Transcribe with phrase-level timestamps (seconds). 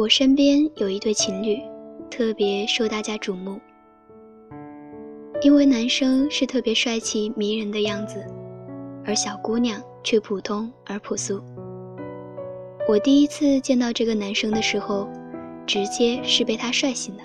[0.00, 1.58] 我身边有一对情侣，
[2.10, 3.60] 特别受大家瞩目，
[5.42, 8.24] 因为男生是特别帅气迷人的样子，
[9.04, 11.44] 而小姑娘却普通而朴素。
[12.88, 15.06] 我第一次见到这个男生的时候，
[15.66, 17.22] 直接是被他帅醒的。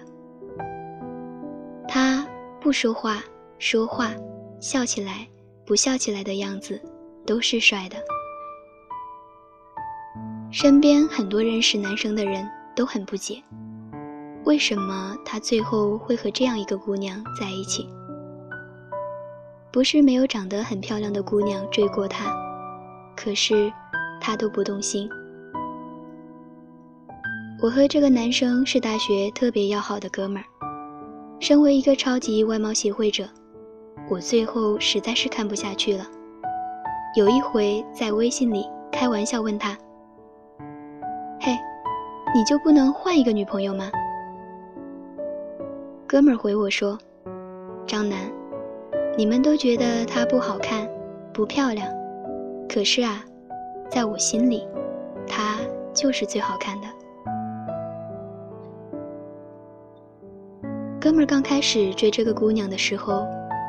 [1.88, 2.28] 他
[2.60, 3.24] 不说话、
[3.58, 4.14] 说话、
[4.60, 5.26] 笑起来、
[5.66, 6.78] 不笑起来的样子，
[7.26, 7.96] 都是帅的。
[10.52, 13.42] 身边很多认识男生的人都很不解，
[14.44, 17.88] 为什么他最后会和这样一个姑娘在一起？
[19.72, 22.32] 不是没有长得很漂亮的姑娘追过他，
[23.16, 23.72] 可是
[24.22, 25.10] 他都不动心。
[27.62, 30.46] 我和这个男生是大学特别要好的哥们儿。
[31.40, 33.28] 身为一个超级外貌协会者，
[34.10, 36.06] 我最后实在是看不下去了。
[37.18, 39.78] 有一回在微信里开玩笑问他：“，
[42.36, 43.90] 你就不能换一个女朋友吗？”
[46.06, 47.00] 哥们儿回我说
[47.88, 48.20] ：“张楠，
[49.18, 50.86] 你们都觉得她不好看、
[51.34, 51.88] 不漂亮，
[52.68, 53.24] 可是啊，
[53.90, 54.68] 在我心里，
[55.26, 55.58] 她
[55.94, 56.88] 就是最好看的。”
[61.00, 63.26] 哥们儿刚开始追这个姑娘的时候，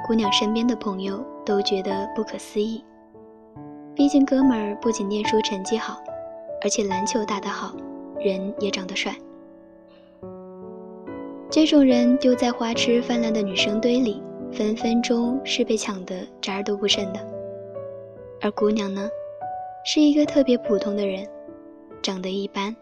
[0.06, 2.84] 姑娘身边的朋友都觉得不可思议。
[3.95, 6.03] 毕竟哥们儿不仅念书成绩好，
[6.62, 7.73] 而且篮球打得好，
[8.20, 9.14] 人也长得帅。
[11.48, 14.20] 这种人丢在花痴泛滥的女生堆里，
[14.53, 17.20] 分分钟是被抢得渣都不剩的。
[18.41, 19.08] 而姑娘呢，
[19.84, 21.27] 是一个特别普通的人，
[22.02, 22.74] 长得一般，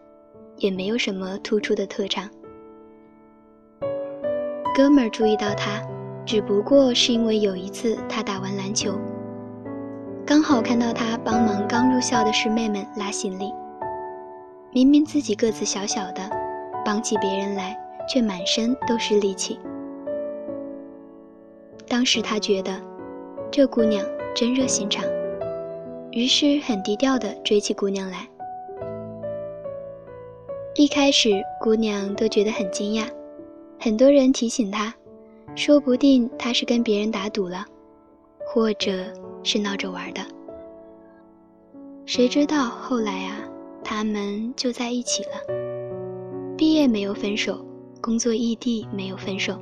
[0.57, 2.29] 也没有什么突出的特长。
[4.75, 5.81] 哥们儿注意到他，
[6.25, 8.93] 只不过是因为有一次他打完篮球，
[10.25, 13.53] 刚好看到他帮忙刚入校的师妹们拉行李。
[14.75, 16.29] 明明自己个子小小的，
[16.83, 17.73] 帮起别人来
[18.09, 19.57] 却满身都是力气。
[21.87, 22.77] 当时他觉得
[23.49, 25.05] 这姑娘真热心肠，
[26.11, 28.27] 于是很低调的追起姑娘来。
[30.73, 33.07] 一开始，姑娘都觉得很惊讶。
[33.79, 34.93] 很多人提醒他，
[35.55, 37.65] 说不定他是跟别人打赌了，
[38.45, 39.05] 或者
[39.41, 40.19] 是闹着玩的。
[42.05, 43.37] 谁知道后来啊，
[43.87, 45.29] 他们就在一起了。
[46.57, 47.63] 毕业没有分手，
[48.01, 49.59] 工作异地没有分手，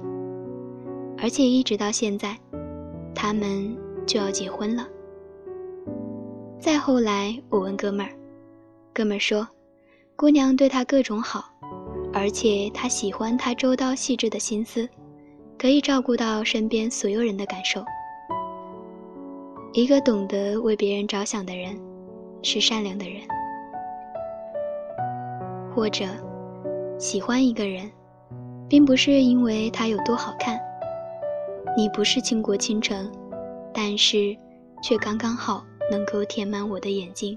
[1.18, 2.38] 而且一直到现在，
[3.14, 4.88] 他们就要结婚了。
[6.58, 8.14] 再后来，我问哥们儿，
[8.94, 9.46] 哥们儿说，
[10.16, 11.44] 姑娘对他各种好。
[12.14, 14.88] 而且他喜欢他周到细致的心思，
[15.58, 17.84] 可以照顾到身边所有人的感受。
[19.74, 21.76] 一个懂得为别人着想的人，
[22.44, 23.22] 是善良的人。
[25.74, 26.06] 或者，
[27.00, 27.90] 喜欢一个人，
[28.70, 30.60] 并不是因为他有多好看。
[31.76, 33.12] 你不是倾国倾城，
[33.74, 34.38] 但是，
[34.84, 37.36] 却刚刚好能够填满我的眼睛。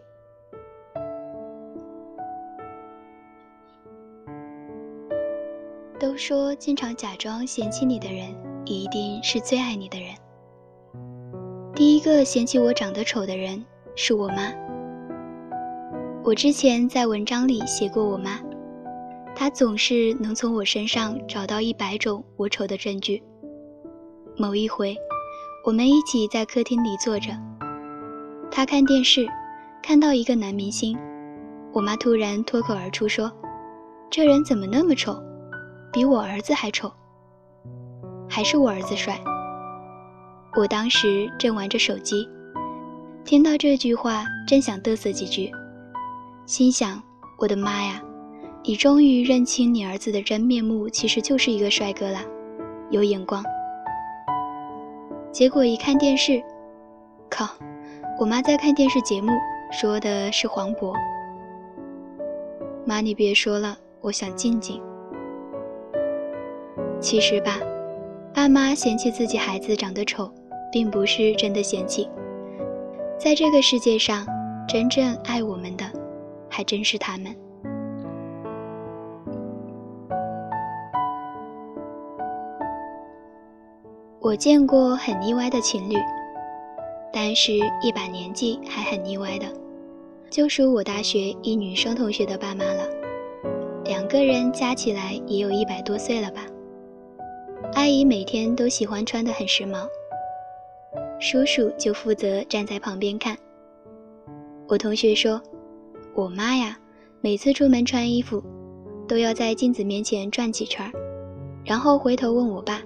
[5.98, 8.28] 都说经常假装嫌弃你的人，
[8.66, 10.14] 一定是最爱你的人。
[11.74, 13.64] 第一个嫌弃我长得丑的人
[13.94, 14.65] 是我妈。
[16.26, 18.40] 我之前在文章里写过我妈，
[19.32, 23.22] 她总是能从我身上找到一百种我丑的证据。
[24.36, 24.96] 某一回，
[25.64, 27.30] 我们一起在客厅里坐着，
[28.50, 29.24] 她看电视，
[29.80, 30.98] 看到一个男明星，
[31.72, 33.30] 我妈突然脱口而出说
[34.10, 35.16] ：“这人怎么那么丑？”
[35.94, 36.92] 比我儿子还丑，
[38.28, 39.16] 还是我儿子帅。
[40.56, 42.28] 我当时正玩着手机，
[43.24, 45.52] 听到这句话，正想嘚瑟几句，
[46.46, 47.02] 心想：
[47.38, 48.00] 我的妈呀，
[48.62, 52.24] 你终于认清你儿子的真面目，其实就是一个帅哥啦，
[52.88, 53.42] 有眼光。
[55.32, 56.40] 结果一看电视，
[57.28, 57.48] 靠，
[58.16, 59.32] 我妈在看电视节目，
[59.72, 60.94] 说的是黄渤。
[62.84, 64.80] 妈，你别说了，我想静静。
[67.00, 67.58] 其实吧，
[68.32, 70.32] 爸妈嫌弃自己孩子长得丑，
[70.70, 72.08] 并不是真的嫌弃。
[73.18, 74.24] 在这个世界上，
[74.68, 75.84] 真正爱我们的，
[76.56, 77.36] 还真是他们。
[84.18, 85.96] 我见过很腻歪的情侣，
[87.12, 89.44] 但是一把年纪还很腻歪的，
[90.30, 92.88] 就属我大学一女生同学的爸妈了。
[93.84, 96.46] 两个人加起来也有一百多岁了吧。
[97.74, 99.86] 阿姨每天都喜欢穿得很时髦，
[101.20, 103.36] 叔叔就负责站在旁边看。
[104.66, 105.38] 我同学说，
[106.16, 106.74] 我妈呀，
[107.20, 108.42] 每次出门穿衣服，
[109.06, 110.90] 都要在镜子面前转几圈，
[111.62, 112.80] 然后回头问我爸：“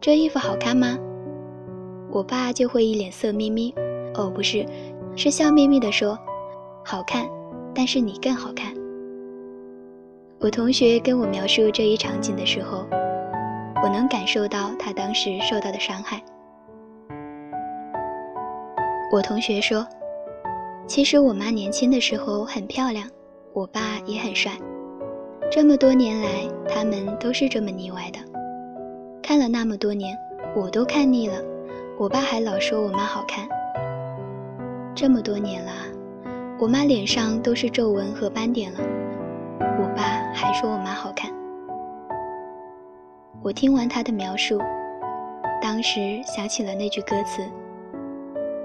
[0.00, 0.98] 这衣服好看吗？”
[2.10, 3.74] 我爸就会一脸色眯眯，
[4.14, 4.64] 哦，不是，
[5.14, 6.18] 是笑眯眯的说
[6.82, 7.28] ：“好看，
[7.74, 8.72] 但是你更好看。”
[10.40, 12.86] 我同学跟我描述这一场景的时候，
[13.82, 16.22] 我能感受到他当时受到的伤害。
[19.12, 19.86] 我同学说
[20.86, 23.08] ：“其实我妈年轻的时候很漂亮，
[23.52, 24.52] 我爸也很帅，
[25.50, 26.28] 这么多年来
[26.68, 28.18] 他们都是这么腻歪的，
[29.22, 30.16] 看了那么多年，
[30.54, 31.40] 我都看腻了。”
[31.98, 33.46] 我爸还老说我妈好看，
[34.92, 35.70] 这么多年了，
[36.58, 38.80] 我妈脸上都是皱纹和斑点了，
[39.78, 40.02] 我爸
[40.34, 41.30] 还说我妈好看。
[43.40, 44.58] 我听完他的描述，
[45.60, 47.42] 当时想起了那句歌词：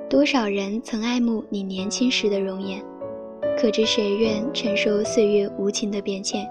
[0.10, 2.82] 多少人曾爱慕你年轻时的容颜，
[3.58, 6.48] 可知谁愿承受岁月无情的变迁？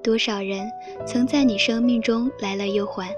[0.00, 0.70] 多少人
[1.04, 3.12] 曾在你生命中来了又还？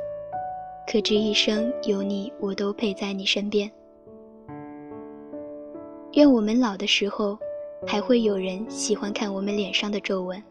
[0.90, 3.70] 可知一生有你，我都陪在你身边。
[6.14, 7.38] 愿我们老的时候，
[7.86, 10.42] 还会有人喜欢看我们脸上的皱纹。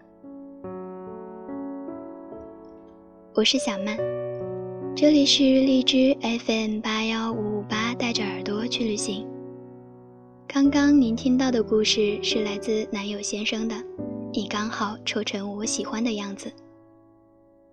[3.33, 3.97] 我是小曼，
[4.95, 9.27] 这里是荔枝 FM 八幺五五八，带着耳朵去旅行。
[10.47, 13.75] 刚刚您听到的故事是来自男友先生的，
[14.31, 16.53] 你刚好抽成我喜欢的样子。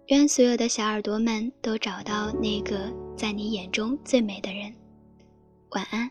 [0.07, 4.73] 愿所有的小耳朵们都找到那个在你眼中最美的人。
[5.73, 6.11] 晚安。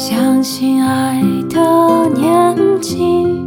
[0.00, 3.39] 相信爱的年纪。